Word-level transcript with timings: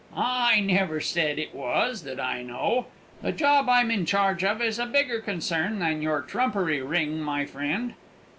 "I 0.17 0.61
never 0.61 0.99
said 0.99 1.37
it 1.37 1.53
was, 1.53 2.01
that 2.05 2.19
I 2.19 2.41
know. 2.41 2.87
The 3.21 3.31
job 3.31 3.69
I'm 3.69 3.91
in 3.91 4.07
charge 4.07 4.43
of 4.43 4.59
is 4.59 4.79
a 4.79 4.87
bigger 4.87 5.19
concern 5.19 5.77
than 5.77 6.01
your 6.01 6.23
trumpery 6.23 6.81
ring, 6.81 7.19
my 7.21 7.45
friend." 7.45 7.93